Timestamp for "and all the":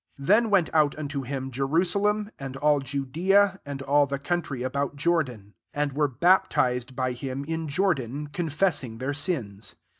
3.67-4.17